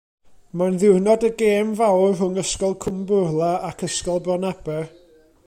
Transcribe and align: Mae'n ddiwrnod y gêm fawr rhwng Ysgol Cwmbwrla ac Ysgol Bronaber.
Mae'n 0.61 0.77
ddiwrnod 0.83 1.25
y 1.29 1.29
gêm 1.41 1.69
fawr 1.81 2.15
rhwng 2.21 2.41
Ysgol 2.45 2.75
Cwmbwrla 2.87 3.53
ac 3.69 3.87
Ysgol 3.91 4.27
Bronaber. 4.29 4.83